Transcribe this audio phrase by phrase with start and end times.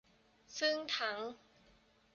[0.59, 1.19] ซึ่งทั้ง